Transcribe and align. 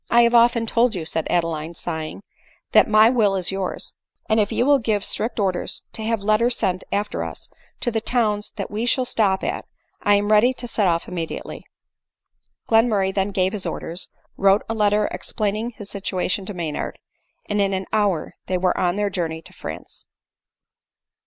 1 0.07 0.23
have 0.23 0.33
often 0.33 0.65
told 0.65 0.95
you," 0.95 1.05
said 1.05 1.27
Adeline 1.29 1.75
sighing," 1.75 2.23
that 2.71 2.89
my 2.89 3.07
will 3.07 3.35
is 3.35 3.51
yours; 3.51 3.93
and 4.27 4.39
if 4.39 4.51
you 4.51 4.65
will 4.65 4.79
give 4.79 5.05
strict 5.05 5.39
orders 5.39 5.83
to 5.93 6.01
have 6.01 6.23
letters 6.23 6.57
sent 6.57 6.83
after 6.91 7.23
us 7.23 7.49
to 7.81 7.91
the 7.91 8.01
towns 8.01 8.49
that 8.55 8.71
we 8.71 8.87
shall 8.87 9.05
stop 9.05 9.43
at, 9.43 9.63
I 10.01 10.15
am 10.15 10.31
ready 10.31 10.55
to 10.55 10.67
set 10.67 10.87
off 10.87 11.07
immediately." 11.07 11.63
Glenmurray 12.67 13.13
then 13.13 13.29
gave 13.29 13.53
his 13.53 13.67
orders; 13.67 14.09
wrote 14.37 14.63
a 14.67 14.73
letter 14.73 15.07
ex 15.11 15.31
plaining 15.33 15.69
his 15.75 15.91
situation 15.91 16.47
to 16.47 16.55
Maynard, 16.55 16.97
and 17.45 17.61
in 17.61 17.71
an 17.71 17.85
hour 17.93 18.33
they 18.47 18.57
were 18.57 18.75
on 18.75 18.95
their 18.95 19.11
journey 19.11 19.43
to 19.43 19.53
France. 19.53 20.07